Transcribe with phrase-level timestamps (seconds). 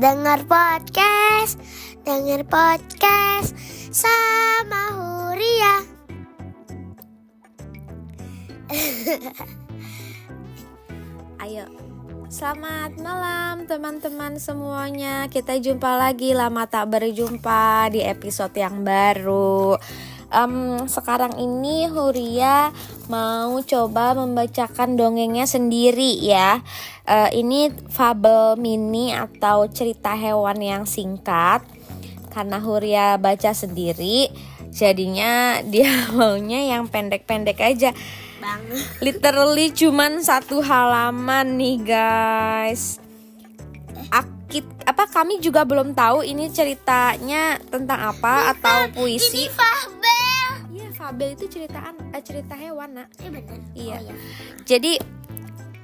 [0.00, 1.60] Dengar podcast,
[2.08, 3.52] dengar podcast
[3.92, 5.76] sama Huria.
[11.44, 11.68] Ayo,
[12.32, 15.28] selamat malam teman-teman semuanya.
[15.28, 19.76] Kita jumpa lagi lama tak berjumpa di episode yang baru.
[20.30, 22.70] Em, sekarang ini Huria
[23.10, 26.62] mau coba membacakan dongengnya sendiri ya.
[27.02, 31.66] Eh, ini fabel mini atau cerita hewan yang singkat.
[32.30, 34.30] Karena Huria baca sendiri,
[34.70, 37.90] jadinya dia maunya yang pendek-pendek aja.
[38.38, 38.62] Bang.
[39.02, 43.02] Literally cuman satu halaman nih guys.
[44.14, 49.50] Akit apa kami juga belum tahu ini ceritanya tentang apa atau puisi.
[49.50, 49.69] Ini.
[51.10, 53.08] Fabel itu ceritaan eh, cerita hewan, Nak.
[53.18, 53.58] Iya benar.
[53.74, 53.96] Iya.
[53.98, 54.14] Oh, iya.
[54.62, 54.92] Jadi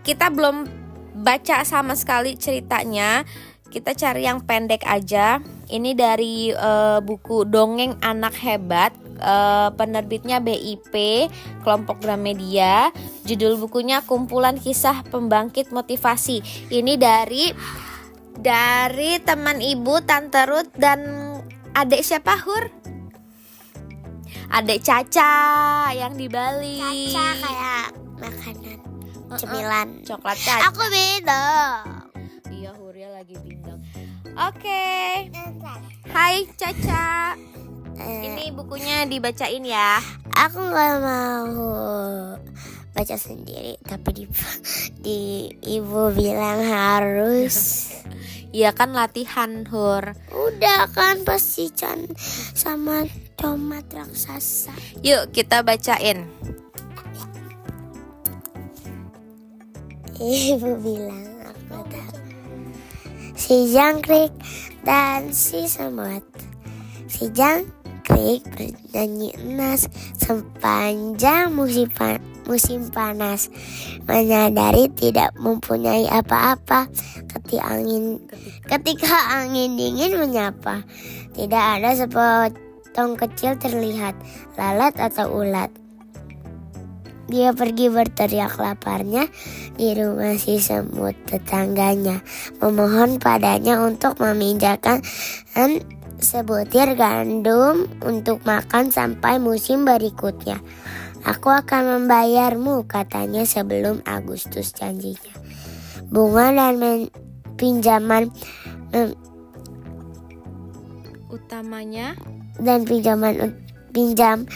[0.06, 0.70] kita belum
[1.18, 3.26] baca sama sekali ceritanya.
[3.66, 5.42] Kita cari yang pendek aja.
[5.66, 8.94] Ini dari eh, buku Dongeng Anak Hebat.
[9.18, 11.26] eh, penerbitnya BIP
[11.66, 12.94] Kelompok Gramedia.
[13.26, 16.70] Judul bukunya Kumpulan Kisah Pembangkit Motivasi.
[16.70, 17.50] Ini dari
[18.38, 21.02] dari teman ibu Tante Ruth dan
[21.74, 22.75] adik siapa Hur?
[24.48, 25.34] Adik Caca
[25.92, 26.78] yang di Bali.
[27.10, 28.78] Caca kayak makanan
[29.36, 29.88] cemilan.
[30.02, 30.70] Coklat Caca.
[30.70, 31.44] Aku beda.
[32.48, 33.82] Iya, Huria lagi bindang.
[34.32, 34.86] Oke.
[36.08, 37.36] Hai Caca.
[37.96, 39.98] Eh, Ini bukunya dibacain ya.
[40.36, 42.36] aku nggak mau
[42.92, 44.24] baca sendiri, tapi di,
[45.04, 45.20] di
[45.68, 47.56] ibu bilang harus.
[48.46, 50.16] Iya kan latihan Hur.
[50.32, 52.08] Udah kan pasti Chan
[52.56, 53.04] sama
[53.36, 54.72] tomat raksasa.
[55.04, 56.24] Yuk kita bacain.
[60.16, 62.18] Ibu bilang aku tahu.
[63.36, 64.32] Si jangkrik
[64.80, 66.24] dan si semut.
[67.04, 73.52] Si jangkrik bernyanyi enas sepanjang musim, pa- musim panas.
[74.08, 76.88] Menyadari tidak mempunyai apa-apa
[77.28, 78.16] ketika angin
[78.64, 80.80] ketika angin dingin menyapa.
[81.36, 82.65] Tidak ada sepotong
[82.96, 84.16] kecil terlihat
[84.56, 85.68] lalat atau ulat.
[87.26, 89.26] Dia pergi berteriak laparnya
[89.74, 92.22] di rumah si semut tetangganya,
[92.62, 95.02] memohon padanya untuk meminjamkan
[96.22, 100.62] sebutir gandum untuk makan sampai musim berikutnya.
[101.26, 105.34] Aku akan membayarmu, katanya sebelum Agustus janjinya.
[106.06, 107.12] Bunga dan men-
[107.58, 108.30] pinjaman
[111.26, 112.14] Utamanya
[112.60, 113.56] dan pinjaman
[113.92, 114.48] pinjaman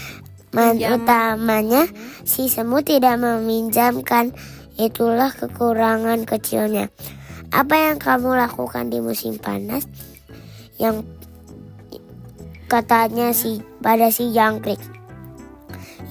[0.50, 1.00] Pinjaman.
[1.00, 1.82] utamanya
[2.26, 4.34] si semut tidak meminjamkan.
[4.80, 6.88] Itulah kekurangan kecilnya.
[7.52, 9.84] Apa yang kamu lakukan di musim panas?
[10.80, 11.04] Yang
[12.70, 14.80] katanya si pada si jangkrik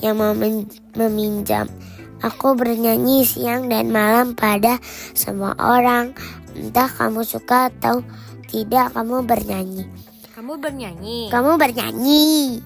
[0.06, 1.66] yang memin- meminjam.
[2.20, 4.78] Aku bernyanyi siang dan malam pada
[5.16, 6.12] semua orang.
[6.54, 8.04] Entah kamu suka atau
[8.52, 10.09] tidak kamu bernyanyi
[10.50, 11.20] kamu bernyanyi.
[11.30, 12.58] kamu bernyanyi.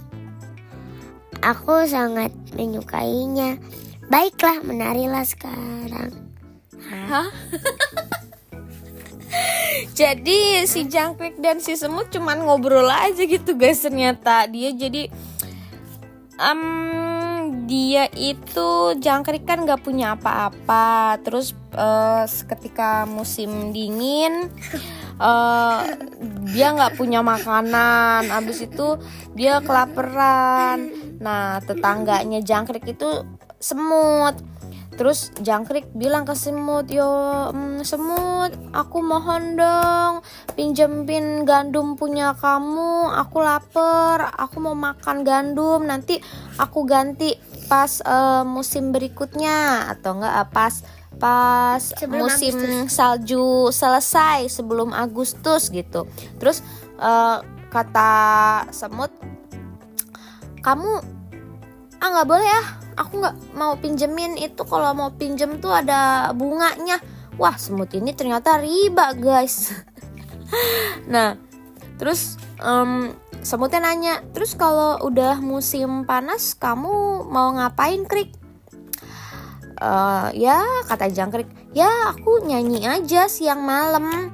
[1.44, 3.60] Aku sangat menyukainya.
[4.08, 6.16] Baiklah, menarilah sekarang.
[7.12, 7.28] Hah?
[10.00, 15.12] jadi si jangkrik dan si semut cuman ngobrol aja gitu guys ternyata dia jadi
[16.40, 16.62] em,
[17.68, 24.48] dia itu jangkrik kan nggak punya apa-apa terus eh, ketika musim dingin
[25.20, 25.80] eh,
[26.54, 28.98] dia nggak punya makanan abis itu
[29.34, 33.24] dia kelaparan nah tetangganya jangkrik itu
[33.58, 34.36] semut
[34.94, 37.10] Terus jangkrik bilang ke semut, yo
[37.50, 40.22] mm, semut, aku mohon dong
[40.54, 43.10] pinjemin gandum punya kamu.
[43.26, 45.82] Aku lapar, aku mau makan gandum.
[45.90, 46.22] Nanti
[46.62, 47.34] aku ganti
[47.66, 50.74] pas eh, musim berikutnya atau enggak eh, pas
[51.24, 52.56] pas Sebelum musim
[52.92, 56.04] salju selesai sebelum Agustus gitu.
[56.36, 56.60] Terus
[57.00, 57.38] eh,
[57.72, 58.12] kata
[58.76, 59.08] semut,
[60.60, 61.00] kamu
[62.04, 62.64] ah nggak boleh ya.
[63.00, 64.68] Aku nggak mau pinjemin itu.
[64.68, 67.00] Kalau mau pinjem tuh ada bunganya.
[67.40, 69.72] Wah semut ini ternyata riba guys.
[71.10, 71.34] Nah
[71.98, 73.10] terus em,
[73.42, 78.30] semutnya nanya terus kalau udah musim panas kamu mau ngapain krik
[79.84, 84.32] Eh, ya kata jangkrik ya aku nyanyi aja siang malam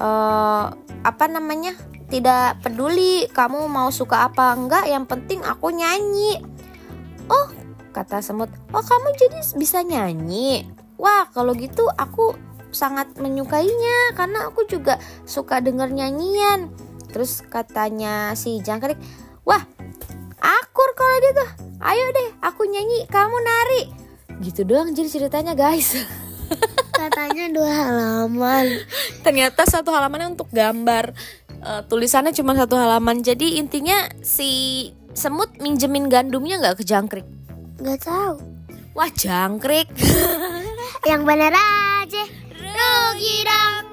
[0.00, 0.66] Eh,
[1.04, 1.76] apa namanya
[2.08, 6.40] tidak peduli kamu mau suka apa enggak yang penting aku nyanyi
[7.28, 7.52] oh
[7.92, 10.64] kata semut oh kamu jadi bisa nyanyi
[10.96, 12.32] wah kalau gitu aku
[12.70, 16.70] sangat menyukainya karena aku juga suka denger nyanyian.
[17.10, 18.98] Terus katanya si jangkrik,
[19.42, 19.62] wah
[20.38, 21.44] akur kalau gitu.
[21.82, 23.82] Ayo deh, aku nyanyi, kamu nari.
[24.40, 25.94] Gitu doang jadi ceritanya guys.
[27.00, 28.84] Katanya dua halaman.
[29.20, 31.12] Ternyata satu halamannya untuk gambar.
[31.60, 33.20] Uh, tulisannya cuma satu halaman.
[33.20, 37.26] Jadi intinya si semut minjemin gandumnya nggak ke jangkrik?
[37.80, 38.40] Gak tahu.
[38.96, 39.88] Wah jangkrik.
[41.08, 42.22] Yang bener aja.
[42.56, 43.89] Rugi dong.